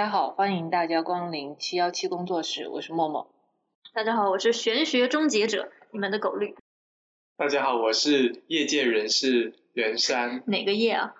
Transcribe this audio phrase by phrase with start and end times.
[0.00, 3.30] 大家好，欢迎大家光临七幺七工作室，我是默默。
[3.92, 6.54] 大家好，我是玄学终结者，你们的狗绿。
[7.36, 10.42] 大家好，我是业界人士袁山。
[10.46, 11.14] 哪个业啊？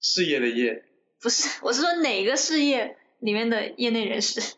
[0.00, 0.84] 事业的业。
[1.20, 4.54] 不是，我是说哪个事业里面的业内人士。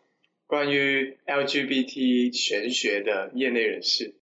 [0.46, 4.14] 关于 LGBT 玄学的业内人士。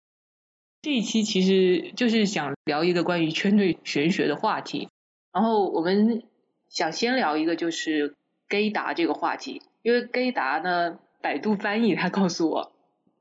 [0.83, 4.91] 这一期其实就是想聊一个关于圈内玄学的话题，
[5.33, 6.24] 然后我们
[6.69, 8.15] 想先聊一个就是
[8.49, 12.73] gay 达这个话题，因为 gay 达呢，百度翻译它告诉我，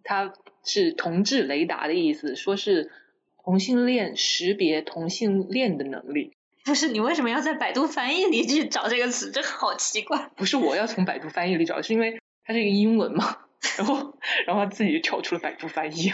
[0.03, 2.91] 它是同志雷达的意思，说是
[3.43, 6.33] 同性恋识别同性恋的能力。
[6.63, 9.29] 不是你为什么要在百度翻译里去找这个词？
[9.29, 10.31] 这好奇怪。
[10.35, 13.37] 不是我要从百度翻译里找，是因为它是一个英文嘛，
[13.77, 14.17] 然后
[14.47, 16.11] 然后自己就跳出了百度翻译。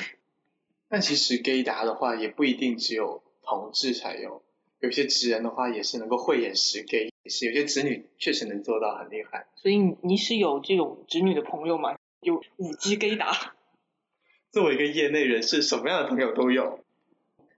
[0.89, 4.43] 但其实 gay 达的话，也不一定只有同志才有，
[4.81, 9.47] 有些直人的话也是能够慧眼识 gay，也是有些直女确实能做到很厉害。
[9.55, 11.95] 所以你是有这种直女的朋友吗？
[12.21, 13.31] 有五 G gay 达？
[14.51, 16.83] 作为一个业内人士，什么样的朋友都有。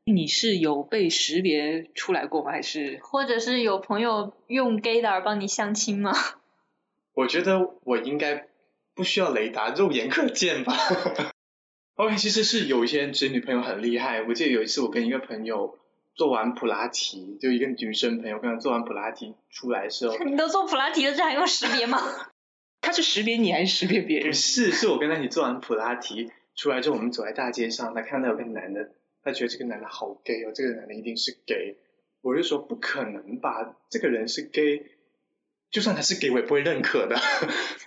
[0.05, 2.52] 你是有被识别出来过吗？
[2.52, 6.11] 还是或者是有朋友用 gay 达帮你相亲吗？
[7.16, 8.48] 我觉得我应该
[8.94, 10.73] 不需要雷达，肉眼可见吧。
[11.95, 14.23] OK，其实是有一些直女朋友很厉害。
[14.23, 15.77] 我记得有一次我跟一个朋友
[16.16, 22.00] 做完普拉提，就一个女生朋友跟她做完普拉提出来的时候， 你都做普拉提了，这还用识别吗？
[22.81, 24.33] 他是识别你还是识别别人？
[24.33, 28.92] 是，是我跟她一起做完普拉提出来之后，我们走在大街上，他看到有个男的。
[29.25, 31.78] 他觉得这个男的好 gay 哦，这个男的一定是 gay，
[32.22, 34.86] 我就说不可能吧，这个人是 gay，
[35.72, 37.16] 就算他是 gay 我也不会认可的，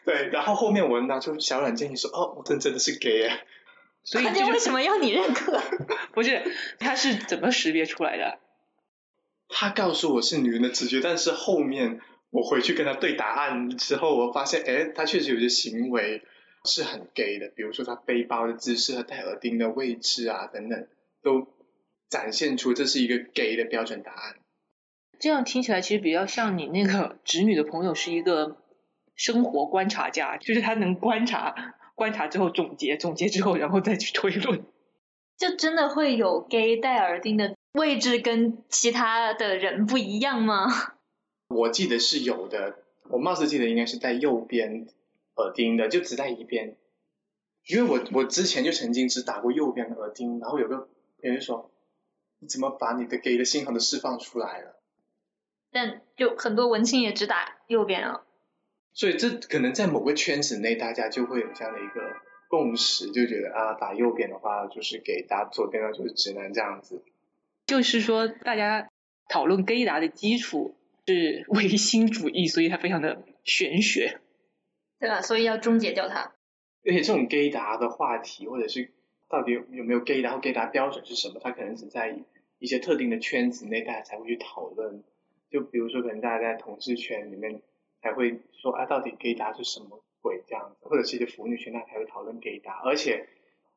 [0.06, 3.36] 对，然后后面我拿出小软件，你说哦，我真真的是 gay 啊，
[4.06, 5.60] 所以他为什么要你认可？
[6.14, 6.42] 不是，
[6.78, 8.38] 他是怎么识别出来的？
[9.48, 12.00] 他告诉我是女人的直觉，但是后面
[12.30, 16.22] 我回去跟他对答案之后，我发现哎，他确实有些行为
[16.64, 20.86] 是很 gay 的，比如说他背包的姿势和戴耳钉的位置啊等等。
[21.22, 21.48] 都
[22.08, 24.36] 展现出这是一个 gay 的标准答案。
[25.18, 28.58] 这样听起来其实比较像你那个侄女的朋友是一个
[29.16, 34.64] 生活观察家，就是他能观察，观察之后总结，总结之后然后再去推论。
[35.36, 40.66] 就真的会有 gay 戴耳钉的位置跟其他的人不一样吗？
[41.48, 44.86] 我记得是有的，我貌似记得应该是戴右边
[45.34, 46.76] 耳钉的，就只戴一边。
[47.66, 50.88] 因为我我之前就曾经只打过右边的耳钉，然后有个。
[51.18, 51.70] 别人说，
[52.40, 54.76] 你怎么把你的 gay 的信号都释放出来了？
[55.72, 58.25] 但就很多文青也只打右边啊。
[58.96, 62.16] 所以这可能在某个圈子内，大家就会有这样的一个
[62.48, 67.04] 共识，就觉得啊，打右边的话就是给打左边的就是直男这样子。
[67.66, 68.88] 就是说，大家
[69.28, 70.74] 讨论 gay 达的基础
[71.06, 74.18] 是唯心主义，所以它非常的玄学。
[74.98, 75.20] 对吧？
[75.20, 76.32] 所以要终结掉它。
[76.82, 78.90] 而且这种 gay 达的话题，或者是。
[79.28, 81.40] 到底有有没有 gay 达或 gay 达标准是什么？
[81.42, 82.16] 它可能只在
[82.60, 85.02] 一些特定的圈子内，大家才会去讨论。
[85.50, 87.60] 就比如说，可能大家在同事圈里面
[88.06, 92.80] 才会说啊，到底 gay 达是什么鬼这样子，或者是一些腐女圈，那才会讨论 gay 达。
[92.84, 93.28] 而且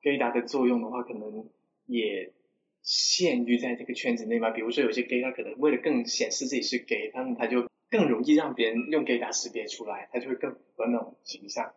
[0.01, 1.49] gay 达的作用的话，可能
[1.85, 2.33] 也
[2.81, 4.51] 限于在这个圈子内嘛。
[4.51, 11.73] 比如说，有些 gay 他可能为了更显示自己是 gay，他们他就更容易让别人用 gay 达识别出来，他就会更符合那种形象。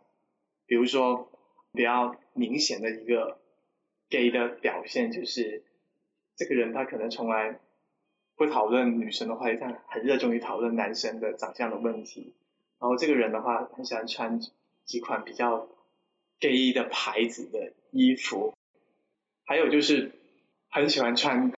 [0.67, 1.31] 比如说
[1.73, 3.41] 比较明显的一个。
[4.11, 5.65] gay 的表现就是，
[6.37, 7.59] 这个人他可能从来
[8.37, 12.35] 不讨论女生的话，但很热衷于讨论男生的长相的问题。
[12.83, 14.41] 然后这个人的话，很喜欢穿
[14.85, 15.69] 几款比较
[16.41, 18.53] gay 的牌子的衣服，
[19.45, 20.11] 还有就是
[20.69, 21.53] 很喜欢穿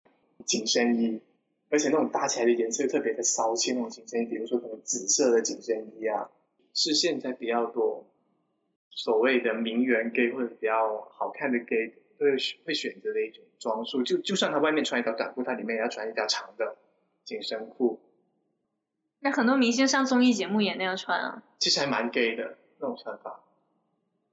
[0.46, 1.22] 紧身衣，
[1.70, 6.30] 而且那种搭起来的颜色特别的骚气那种紧身衣，比如说可能紫色的紧身衣啊，
[6.74, 8.06] 是现在比较多
[8.90, 11.94] 所谓的名媛 gay 或者比较好看的 gay。
[12.20, 16.78] 会会选择的一种装束，就就算他外面穿一条短裤，他里面也要穿一条长的
[17.26, 18.00] 紧身裤。
[19.24, 21.42] 那很多明星上综艺节目也那样穿啊。
[21.58, 23.40] 其实还蛮 gay 的那种穿法。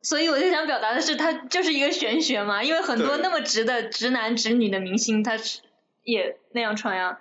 [0.02, 5.60] 所以我就想表达的是，他就是一个玄学嘛，因为很多那么直的直男直女的明星，他是
[6.02, 7.20] 也那样穿呀。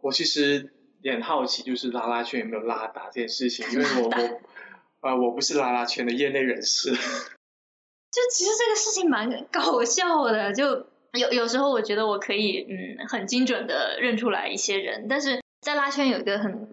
[0.00, 0.72] 我其实
[1.02, 6.92] 也很好奇，就是拉拉圈有没有拉达这件事情，因为我我啊我不是拉拉圈的业内人士。
[8.10, 16.68] 就其实这个事情蛮搞笑的，就有有时候我觉得我可以嗯很精准的认出来一些人，但是在拉圈有一个很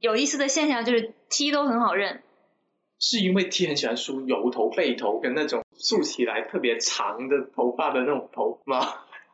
[0.00, 2.22] 有意思的现象，就是 T 都很好认。
[2.98, 8.80] 是因为 T 很喜欢梳油头、背头跟那种竖起来特别长的头发的那种头吗？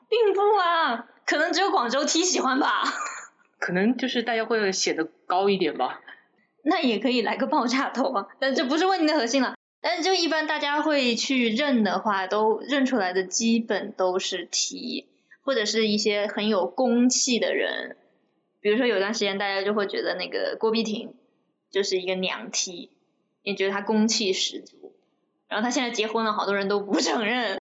[0.09, 2.83] 并不啊，可能只有广州 T 喜欢吧。
[3.59, 6.01] 可能就是大家会显得高一点吧。
[6.63, 9.55] 那也可以来个爆炸头啊，但这不是问题的核心了。
[9.81, 15.09] 但是就一般大家会去认的话，都认出来的基本都是 T，
[15.43, 17.97] 或者是一些很有公气的人，
[18.61, 21.15] 比如说有段时间大家就会觉得那个郭碧婷
[21.71, 22.91] 就是一个娘 T，
[23.43, 24.95] 也觉得她公气十足。
[25.49, 27.59] 然后她现在结婚了，好多人都不承认，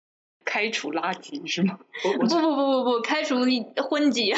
[0.44, 1.78] 开除垃圾是吗？
[2.02, 4.34] 不不不不不，开除你婚籍。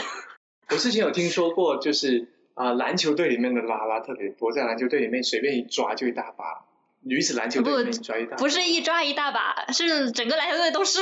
[0.71, 6.67] 我之前有听说过，就是啊、篮球队里面的拉拉特别多，在篮球队里面随便一抓就一大把。
[7.01, 11.01] 女子篮球队里面抓一大把，不是一抓一大把，是整个篮球队都是。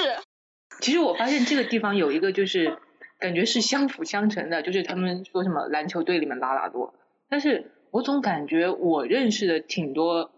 [0.81, 2.77] 其实我发现这个地方有一个就是
[3.19, 6.95] 感觉是相辅相成的，就是他们说什么篮球队里面拉拉多，
[7.29, 10.31] 但是我总感觉我认识的挺多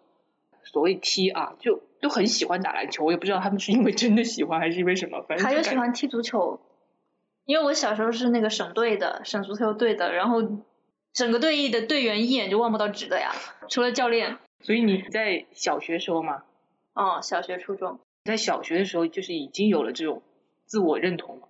[0.62, 6.60] 所谓 T 啊，就都很喜欢打篮球，我也不知道他们是因为真的喜欢还是因为什么，反正还有喜欢踢足球，
[7.44, 10.42] 因为我小时候是那个省队的，省足球队的，然后
[11.12, 13.32] 整个队的队员一眼就望不到直的呀，
[13.68, 14.38] 除了教练。
[14.60, 16.42] 所以你在小学时候嘛，
[16.94, 20.22] 哦，小学、初中在小学的时候就是已经有了这种
[20.66, 21.48] 自我认同了。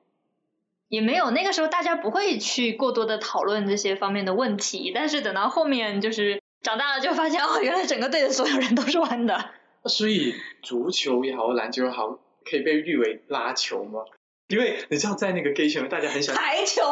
[0.88, 9.50] 也没有，那个时候大家不会去过多的讨论这些方面的问题，但是等到后面就是长大了就发现哦，原来整个队的所有人都是弯的。
[9.84, 14.00] 所以足球也好，篮球也好，可以被誉为拉球吗？
[14.48, 16.82] 因为你知道，在那个 gay 圈，大家很喜欢，排球，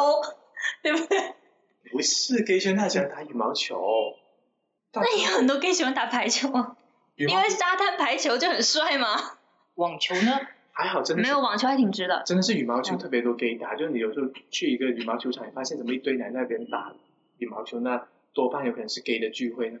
[0.83, 1.33] 对不对？
[1.91, 4.15] 不是 gay 圈，大家喜欢打羽毛球。
[4.93, 6.49] 那也有很多 gay 喜欢打排球，
[7.15, 9.37] 因为沙滩排球就很帅嘛。
[9.75, 10.39] 网球呢？
[10.77, 12.21] 还好，真的没有网球还挺直的。
[12.25, 16.93] 真的是羽毛球嗯特别多 gay 打，就是你有时候去一个羽毛球场，你发现怎么一堆男在那边打
[17.39, 19.79] 羽毛球，那多半有可能是 gay 的聚会呢。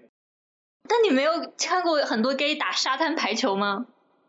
[0.89, 3.85] 但你没有看过很多 gay 打沙滩排球吗？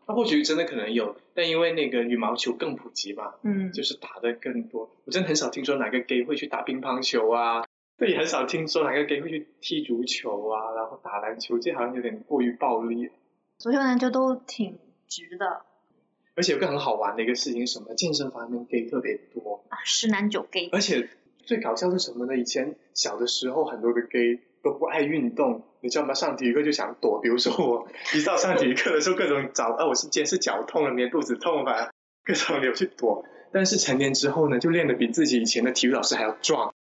[0.07, 4.91] 那或许真的可能有，但因为那个羽毛球更普及嘛，嗯，就是打的更多。
[5.05, 7.63] 我真的很少听说哪个 gay 会去打乒乓球啊，
[7.99, 13.09] 也很少听说哪个 gay 会去踢足球啊，然后打篮球，这好像有点过于暴力。
[13.57, 14.77] 足球、篮球都挺
[15.07, 15.61] 直的，
[16.35, 17.93] 而且有个很好玩的一个事情是什么？
[17.95, 20.69] 健身房里面 gay 特别多，啊，十男九 gay。
[20.71, 21.09] 而且
[21.43, 22.37] 最搞笑是什么呢？
[22.37, 26.13] 以前小的时候，很多的 gay 都不爱运动，你知道吗？
[26.13, 27.19] 上体育课就想躲。
[27.21, 31.91] 比如说我一到上体育课的时候，各种找啊，我是今天是脚痛了，明天肚子痛吧，
[32.23, 33.25] 各种流去躲。
[33.51, 36.73] 但是成年之后呢，就练得比自己以前的体育老师还要壮。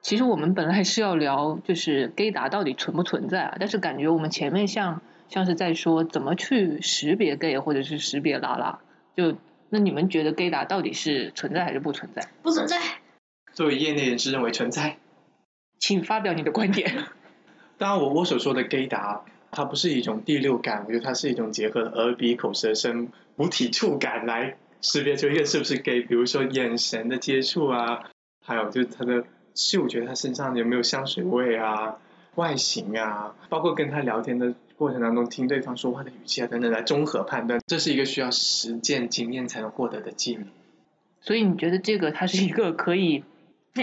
[0.00, 8.80] 其实我们本来是要聊就是 gay 达到底存不存在啊，但是感觉我们前面像像是在说怎么去识别 gay 或者是识别拉拉，
[9.14, 9.36] 就
[9.68, 12.28] 那你们觉得 gay 达到底是存在还是不存在？
[12.42, 12.80] 不存在。
[13.52, 14.98] 作为业内人士认为存在。
[15.78, 17.04] 请发表你的观点。
[17.78, 28.04] 当然我我所说的 gay 达，它不是一种第六感，我觉得它是一种结合耳鼻口舌身五体触感来识别出一个是不是 gay，比如说眼神的接触啊，
[28.44, 29.24] 还有就是他的
[29.54, 31.98] 嗅觉，他身上有没有香水味啊，
[32.36, 40.46] 外形啊，包括跟他聊天的过程当中听对方说话的语气啊等等来综合判断，这是一个需要实践经验才能获得的技能。
[41.20, 43.24] 所以你觉得这个它是一个可以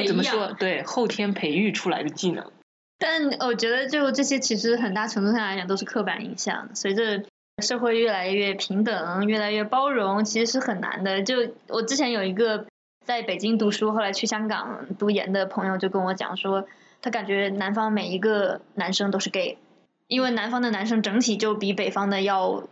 [0.08, 0.54] 怎么说？
[0.54, 2.52] 对，后天培育出来的技能。
[3.00, 6.70] 但我觉得，就这些其实很大程度上来讲都是刻板印象。
[6.74, 7.24] 随着
[7.62, 11.22] 社会越来越平等、越来越包容，其实是很难的。
[11.22, 11.36] 就
[11.68, 12.66] 我之前有一个
[13.06, 16.66] 在北京读书，后来去香港读研的朋友就跟我讲说，
[17.02, 19.58] 他感觉南方每一个男生都是 gay，
[20.08, 22.64] 因为南方的男生整体就比北方的要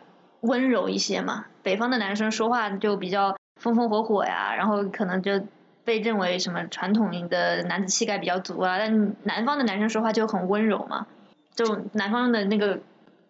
[0.42, 1.46] 温柔一些嘛。
[1.64, 5.42] 北方的男生说话就比较风风火火呀，然后可能就
[5.84, 11.08] 被认为什么传统的男子气概比较足啊，但南方的男生说话就很温柔嘛，
[11.56, 12.80] 就南方的那个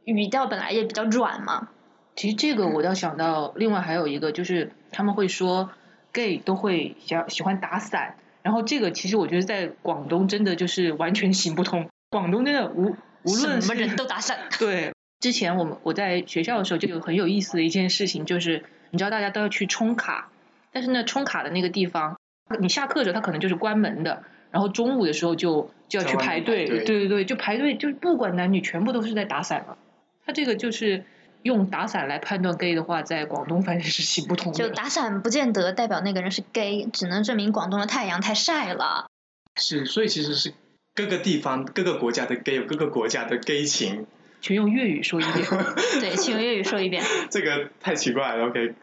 [0.05, 1.67] 语调本来也比较软嘛。
[2.15, 5.69] 其实这个我倒想到，另外还有一个就是他们会说
[6.11, 11.87] gay 都会想喜欢打伞，然后这个其实我觉得在广东真的就是完全行不通。
[12.09, 20.29] 广东真的无无论什么人都打伞， 对，之前我们我在学校的时候就有很有意思的一件事情，就是你知道大家都要去充卡，
[20.71, 22.17] 但是呢充卡的那个地方，
[22.59, 29.77] 你下课的时候它可能就是关门的，然后中午的时候就就要去排队，排队对对对，就排队，就是不管男女全部都是在打伞了。
[30.25, 31.03] 他这个就是
[31.41, 34.69] 用打伞来判断 gay 的话，在广东反正是行不通的就。
[34.69, 39.07] 打伞不见得代表那个人是 gay，只能证明广东的太阳太晒了。
[39.55, 40.53] 是，所以其实是
[40.93, 44.05] 各个地方、各个国家的 gay 有各个国家的 gay 情，
[44.41, 45.45] 全用粤语说一遍。
[46.01, 47.03] 对，请用粤语说一遍。
[47.29, 48.47] 这个太奇怪了。
[48.47, 48.73] OK，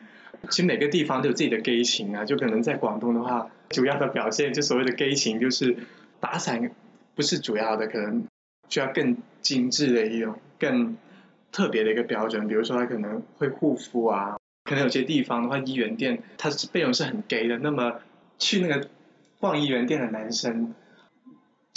[0.49, 5.77] 其实每个地方都有自己的 gay 情啊，就可能在广东的话，主要的表现就所谓的 gay 情就是
[6.21, 6.71] 打伞
[7.15, 8.27] 不是主要的，可能
[8.69, 10.97] 需要更精致的一种、更
[11.53, 18.01] 特别的一个标准，比如说他可能会护肤啊，可能有些地方的话，一元店它是内容是很 gay 的，那么
[18.39, 18.89] 去那个
[19.41, 20.75] 逛一元店的男生，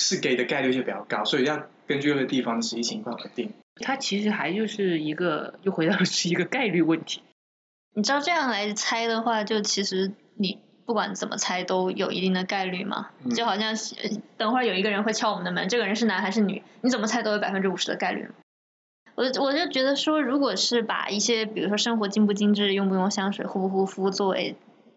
[0.02, 3.52] 是 gay 的概率就比较高，所以要根据各个地方的实际情况而定。
[3.76, 7.22] 它其实还就是一个，又回到是一个概率问题。
[7.94, 13.10] 你知道这样来猜的话，就其实你不管怎么猜都有一定的概率嘛。
[13.24, 13.74] 嗯就好像
[14.38, 18.28] 等会儿有一个人会敲我们的门，这个人是男还是女，你怎么猜都有百分之五十的概率。
[19.16, 24.56] 我我就觉得说，如果是把一些比如说生活精不精致、用不用香水、护不护肤作为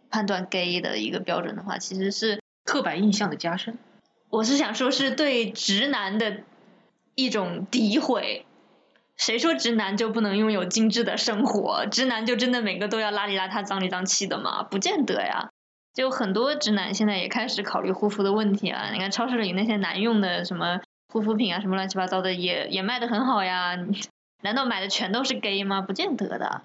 [0.08, 3.76] 判断 gay 的一个标准的话，其实是刻板印象的加深。
[4.34, 6.38] 我是想说，是对直男的
[7.14, 8.44] 一种诋毁。
[9.16, 11.86] 谁说直男就不能拥有精致的生活？
[11.86, 14.64] 直男就真的每个都要邋里邋遢、脏里脏气的吗？
[14.64, 15.50] 不见得呀。
[15.94, 18.90] 就很多直男现在也开始考虑护肤的问题啊。
[18.92, 20.80] 你看超市里那些男用的什么
[21.12, 23.78] 护肤品啊，什么乱七八糟的，也也卖的很好呀。
[24.42, 25.80] 难道买的全都是 gay 吗？
[25.80, 26.62] 不见得的。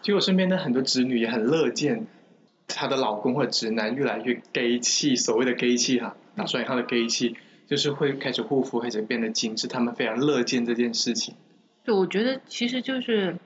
[0.00, 2.06] 其实我身边的很多直女也很乐见
[2.66, 7.36] 她的老公或者直男越来越 gay 气，所谓的 gay 气哈，打算他的 gay 气
[7.66, 11.34] 就是会开始护肤，开始变得精致，他们非常乐见这件事情。
[11.84, 13.36] 对，我觉得其实就是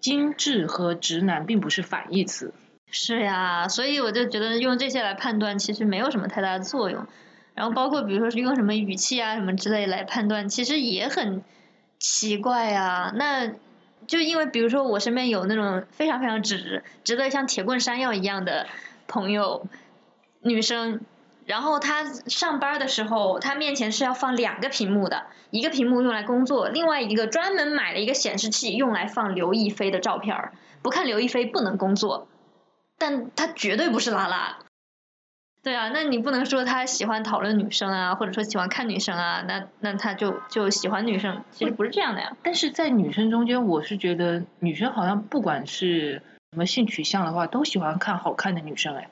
[0.00, 2.52] 精致和直男并不是反义词。
[2.90, 7.06] 是呀，所以我就觉得用这些来判断其实没有什么太大的作用。
[7.54, 11.42] 然后包括比如说是用什么语气啊什么之类来判断，其实也很
[11.98, 13.12] 奇怪啊。
[13.14, 13.52] 那
[14.06, 18.66] 就因为比如说我身边有那种非常非常直，直的像铁棍山药一样的
[19.06, 19.66] 朋友，
[20.42, 21.00] 女生，
[21.46, 30.52] 然后他上班的时候，他面前是要放两个屏幕的，一个屏幕用来工作，另外一个专门买了一个显示器用来放刘亦菲的照片儿。
[30.82, 32.28] 不看刘亦菲不能工作，
[32.98, 34.58] 但她绝对不是拉拉。
[35.62, 42.36] 对啊，那你不能说他喜欢讨论女生啊，或者说喜欢看女生啊，那那他就就喜欢女生，其实不是这样的呀。
[42.42, 49.08] 但是在女生中间，我是觉得女生好像不管是什么性取向的话，都喜欢看好看的女生哎。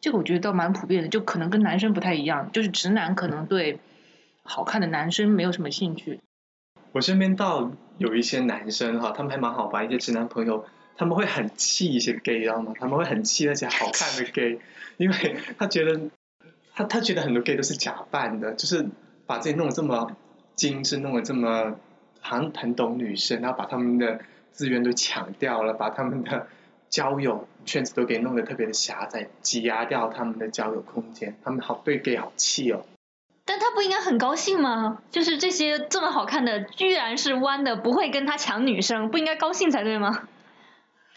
[0.00, 3.78] 这个我觉得倒蛮普遍的，就可能跟男生不太一样，就是直男可能对
[4.42, 6.20] 好看的男生没有什么兴趣。
[6.92, 10.64] 我身边倒有一些男生哈，他们还蛮好玩，一些直男朋友，
[10.96, 12.72] 他们会很气一些 gay，知道吗？
[12.80, 14.58] 他们会很气那些好看的 gay，
[14.96, 16.00] 因为他觉得
[16.74, 18.88] 他他觉得很多 gay 都是假扮的，就是
[19.26, 20.16] 把自己弄得这么
[20.56, 21.76] 精致，弄得这么
[22.20, 26.48] 很很懂女生，然后把他们的资源都抢掉了，把他们的
[26.90, 32.84] 交友圈子都给弄得特别的狭窄，挤压掉他们的交友空间，他们好对 gay 好气哦。
[33.46, 35.02] 但他不应该很高兴吗？
[35.10, 40.28] 就是这些这么好看的，居然是弯的，不会跟他抢女生，不应该高兴才对吗？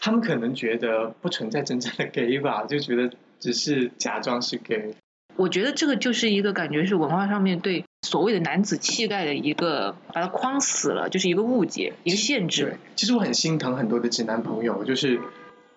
[0.00, 4.94] 他们可能觉得不存在真正的 gay 吧，就觉得只是假装是 gay。
[5.36, 15.20] 我觉得这个就是一个感觉是文化上面对所谓的男子气概的一个把它框死了，就是一个误解，一个限制对。，其实我很心疼很多的直男朋友，就是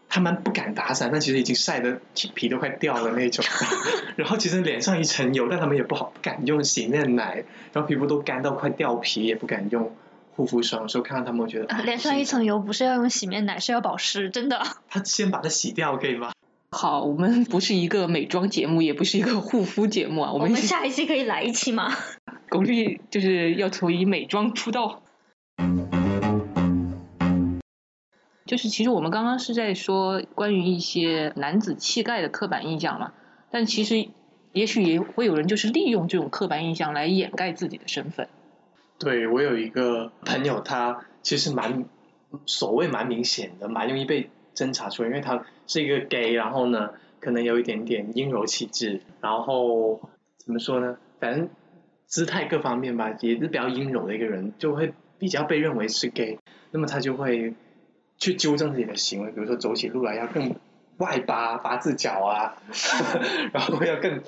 [0.10, 2.00] 他们不敢打伞，但其实已经晒得
[2.34, 3.44] 皮都快掉了那种，
[4.16, 9.94] 然后其实脸上一层油，但他们也不好不敢用洗面奶，然后皮肤都干到快掉皮，也不敢用
[10.36, 10.84] 护肤霜。
[10.84, 14.62] 有时候看到他们，我觉得、啊脸上一层油不是要用洗面奶，是要保湿，真的。
[14.90, 16.32] 他先把它洗掉，可以吗？
[16.72, 21.94] 好，我们不是一个美妆节目，也不是一个护肤节目啊，我们我们下一期可以来一期吗？
[22.50, 25.02] 巩俐就是要从以美妆出道。
[28.48, 33.14] 就是其实我们刚刚是在说关于一些男子气概的刻板印象嘛，
[33.52, 34.08] 但其实
[34.54, 38.28] 也许也会有人就是利用这种刻板印象来掩盖自己的身份。
[38.98, 41.86] 对我有一个朋友，他其实蛮
[42.48, 46.90] 所谓蛮明显的，蛮容易被侦查出来，因为他是一个 gay，然后呢，
[47.20, 50.00] 可能有一点点阴柔气质，然后
[50.38, 51.50] 怎么说呢，反正
[52.08, 56.40] 姿态各方面吧，也是比较阴柔的一个人，就会比较被认为是 gay，
[56.72, 57.54] 那么他就会
[58.18, 60.56] 去纠正自己的行为，比如说走起路来要更
[60.98, 62.56] 外八八字脚啊，
[63.54, 64.22] 然后要更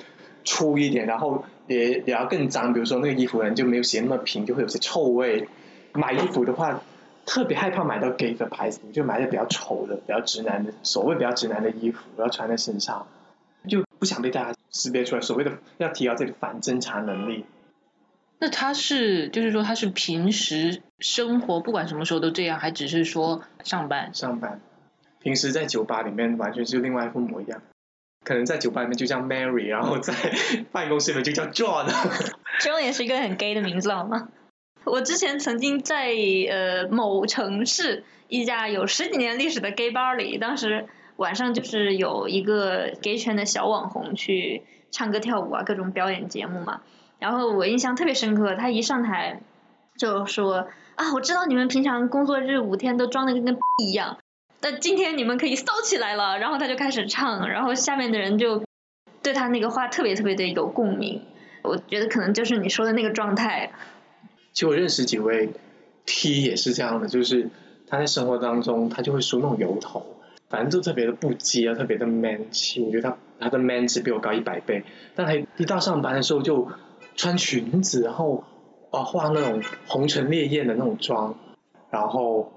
[0.46, 5.48] 粗一点，然后也也要更脏，比如说那个衣服可能就没有洗那么平，就会有些臭味。
[5.94, 6.82] 买衣服的话，
[7.26, 13.08] 特别害怕买到 gay 的牌子，就买的比较丑的、比较直男的，所谓比较直男的衣服，然后穿在身上，
[13.68, 15.22] 就不想被大家识别出来。
[15.22, 17.46] 所谓的要提高自己的反侦查能力。
[18.40, 24.14] 那他是就是说他是平时生活不管什么时候都这样，还只是说上班？
[24.14, 24.62] 上班，
[25.22, 27.62] 平时在酒吧里面完全是另外一副模样。
[28.24, 30.14] 可能在酒吧里面就叫 Mary，然后在
[30.72, 31.88] 办公室里面就叫 John。
[32.62, 34.30] John 也是一个很 gay 的名字好吗？
[34.86, 36.14] 我之前曾经在
[36.50, 46.82] 呃某城市一家有十几年历史的 gay bar 里，当时晚上就是有一个 gay 圈的小网红去唱歌跳舞啊，各种表演节目嘛。
[47.20, 49.42] 然后我印象特别深刻，他一上台
[49.98, 54.18] 就说啊，我知道你们平常工作日五天都装的跟个一样，
[54.60, 56.40] 但今天你们可以骚起来了。
[56.40, 58.64] 然后他就开始唱，然后下面的人就
[59.22, 61.22] 对他那个话特别特别的有共鸣。
[61.62, 63.72] 我觉得可能就是你说的那个状态。
[64.54, 65.50] 其实我认识几位
[66.06, 67.50] T 也是这样的，就是
[67.88, 70.06] 他在生活当中他就会梳那种油头，
[70.50, 72.82] 反正就特别的不羁啊，特别的 man 气。
[72.82, 74.84] 我觉得他他的 man 值比我高一百倍，
[75.16, 76.70] 但他一到上班的时候就
[77.20, 78.46] 穿裙子，然后
[78.92, 81.36] 啊化那种红唇烈焰的那种妆，
[81.90, 82.54] 然后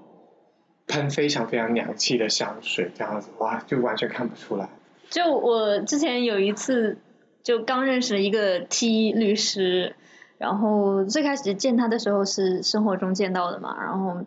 [0.87, 4.69] 喷非常非常娘气的香水，这样子哇就完全看不出来。
[5.09, 6.97] 就我之前有一次
[7.43, 9.97] 就刚认识了一个 T 律师。
[10.39, 14.25] 然后最开始见他的时候是生活中见到的嘛，然后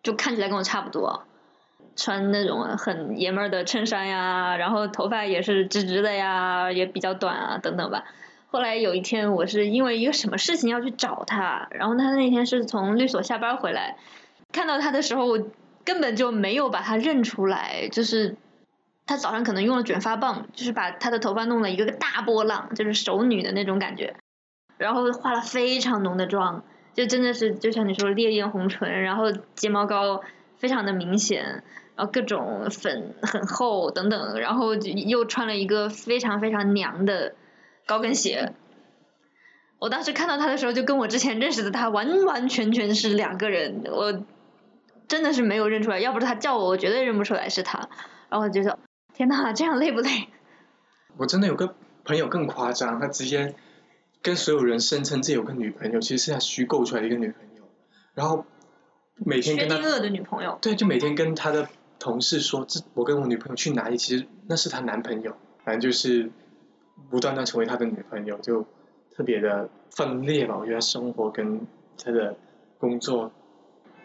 [0.00, 1.24] 就看起来跟我差不多，
[1.96, 8.04] 穿那种很爷们儿的衬衫呀，然后头发也是直直的呀，也比较短啊等等吧。
[8.54, 13.96] 后来有一天我是因为一个什么事情要去找他，然后他那天是从律所下班回来，
[14.52, 15.44] 看到他的时候我
[15.84, 18.36] 根本就没有把他认出来，就是
[19.06, 24.14] 他早上可能用了卷发棒，就是把他的头发弄了一个大波浪，就是熟女的那种感觉。
[24.78, 30.22] 然后化了非常浓的妆，就真的是就像你说烈焰红唇，然后睫毛膏
[30.58, 31.64] 非常的明显，
[31.96, 37.34] 然后各种粉很厚等等，然后又穿了一个非常非常娘的
[37.86, 38.52] 高跟鞋。
[39.78, 44.24] 我当时看到他的时候，就跟我之前认识的他完完全全是两个人，我
[45.08, 47.78] 真的是没有认出来，要不是他叫我，我绝对认不出来是他。
[48.28, 48.78] 然后我就说
[49.12, 50.28] 天呐，这样累不累？
[51.16, 51.74] 我真的有个
[52.04, 53.54] 朋友更夸张，他直接。
[54.22, 57.62] 跟所有人声称自己有个女朋友，其实是他虚构出来的一个女朋友，
[58.14, 58.46] 然后
[59.16, 66.30] 每天跟他的女朋友，对，就每天跟他的同事说，这我跟我女朋友去哪里，其实那是他男朋友，反正就是
[67.10, 68.66] 不断的成为他的女朋友，就
[69.14, 70.56] 特别的分裂吧。
[70.58, 71.66] 我觉得生活跟
[72.02, 72.36] 他的
[72.78, 73.32] 工作，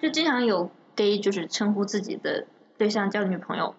[0.02, 3.76] 就经常有 gay 就是称呼自己的对象叫女朋友。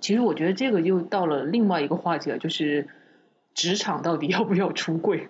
[0.00, 2.88] 其实我觉得这个又到了另外一个话题了，就是
[3.54, 5.28] 职场到底要不要出柜？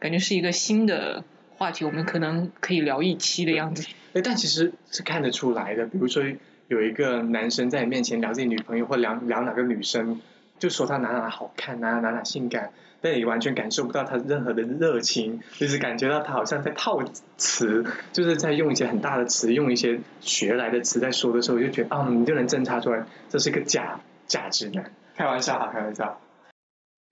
[0.00, 1.22] 感觉是一个新的
[1.56, 3.86] 话题，我们可能可以聊一期的样子。
[4.14, 6.24] 哎，但其实是看得出来的，比如说
[6.66, 10.20] 有一个男生在你面前聊自己女朋友，或聊聊哪个女生，
[10.60, 12.70] 就说他哪哪好看，哪哪哪哪性感，
[13.00, 17.02] 但你完全感受不到他任何的热情，就是感觉到他好像在套
[17.36, 24.92] 词，就是在用一些很大的词，用一些学来的词在说的时候，我就觉得啊，你就能侦查出来这是个假假直男。
[25.16, 26.20] 开玩笑哈，开玩笑。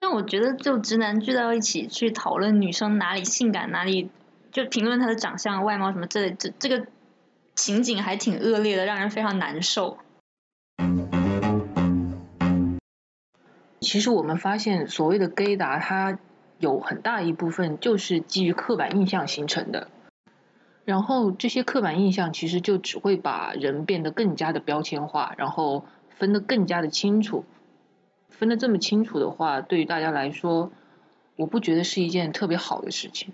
[0.01, 4.11] 但我觉得，就直男聚到一起去讨论女生哪里性感，哪里
[4.53, 6.87] 就评论她的长相、外貌什么之类，这这个
[7.55, 9.99] 情景还挺恶劣的，让人非常难受。
[13.81, 16.19] 其实我们发现，所谓的 gay 达，它
[16.59, 19.89] 有很大一部分就是基于刻板印象形成的，
[20.85, 27.45] 然后这些刻板印象其实就只会把人变得更加的标签化，然后分得更加的清楚。
[28.31, 30.71] 分得这么清楚的话，对于大家来说，
[31.37, 33.33] 我不觉得是一件特别好的事情。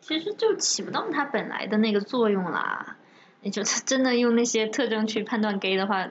[0.00, 2.96] 其实就起不到它本来的那个作用啦。
[3.40, 6.08] 你就真的用那些特征去判断 gay 的话，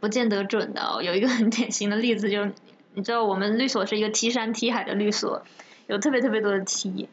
[0.00, 1.02] 不见得准的。
[1.02, 2.52] 有一个很典型的例子，就是
[2.94, 5.44] 你知道我们律所是一个 T 山 T 海的律所，
[5.86, 7.08] 有特别特别多的 T。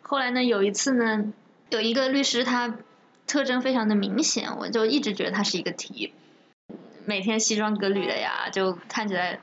[0.00, 1.32] 后来呢，有一次呢，
[1.70, 2.76] 有一个律师他
[3.26, 6.14] 特征非常的明显，我就一直觉得他是一个 T。
[7.04, 9.40] 每天西装革履的呀，就看起来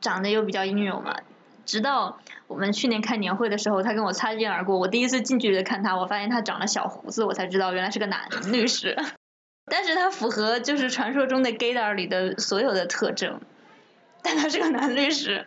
[0.00, 1.16] 长得又比较阴柔嘛。
[1.64, 8.96] 直到我们去年开年会的时候，他跟我擦肩而过，我第一次近距离的看他，我发现他长了小胡子，我才知道原来是个男律师。
[9.66, 13.40] 但是他符合就是传说中的 gaydar 里的所有的特征，
[14.22, 15.44] 但他是个男律师。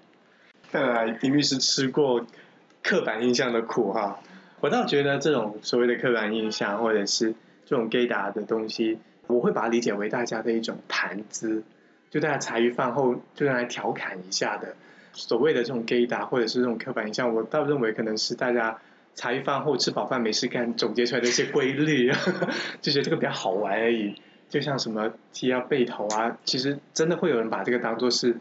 [0.72, 2.26] 看来丁律师吃过
[2.84, 4.20] 刻板印象的苦哈。
[4.60, 7.34] 我倒觉得这种所谓的刻板印象，或者是
[7.66, 9.00] 这种 gaydar 的东西。
[9.28, 11.64] 我会把它理解为大家的一种谈资，
[12.10, 14.76] 就大家茶余饭后就用来调侃一下的，
[15.14, 18.80] 所谓的这种 gay 达或者是这种刻板印象，我倒认为可能是大家
[19.15, 22.12] 茶余饭后吃饱饭没事干总结出来的一些规律，
[22.82, 24.15] 就觉得这个比较好玩而已。
[24.50, 28.38] 就像什么踢啊背头啊，其实真的会有人把这个当做是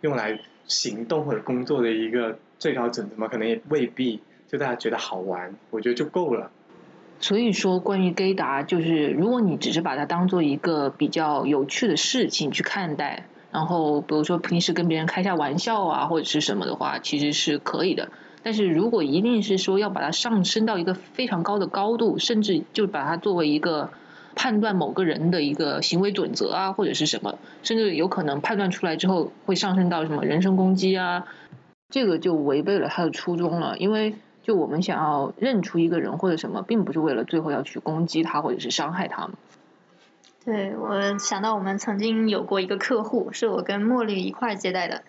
[0.00, 3.26] 用来行动或者工作的一个最高准则吗？
[3.26, 6.52] 可能也未必，就大家觉得好玩，我觉得就够了。
[7.18, 18.10] 所以说，关于 gay 达，就是如果你只是把它当做一个比较有趣的事情去看待，然后比如说平时跟别人开下玩笑啊，或者是什么的话，其实是可以的。
[18.42, 23.90] 但是如果一定是说要把它上升到一个非常高的高度，甚至就把它作为一个
[24.34, 31.26] 判断某个人的一个行为准则啊，或者是什么，甚至有可能判断出来之后会上升到什么人身攻击啊，
[31.88, 34.14] 这个就违背了他的初衷了，因为。
[34.42, 39.32] 就我们想要认出一个人或者什么，并不是为了最后要去攻击他或者是伤害他们。
[40.46, 45.02] 对，我想到我们曾经有过一个客户，是我跟茉莉一块接待的，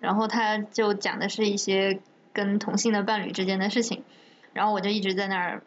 [0.00, 2.00] 然后他就讲的是一些
[2.32, 4.04] 跟同性的伴侣之间的事情，
[4.52, 5.62] 然后我就一直在那儿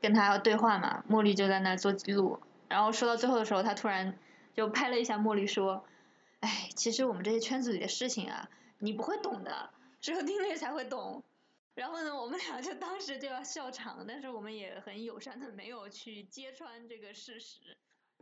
[0.00, 4.18] 跟他对话嘛，茉莉就在那儿做记录，然后说到最后的时候，他突然
[4.54, 5.84] 就拍了一下茉莉说
[6.40, 11.22] ：“哎，其实我们这些圈子里的事情啊，你不会懂的，只有丁磊才会懂。”
[11.74, 17.76] 然后呢，我们俩就当时就要笑场，但是我们也很友善的没有去揭穿这个事实，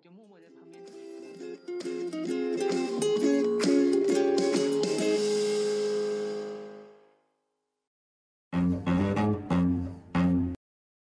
[0.05, 2.88] 就默默在旁边。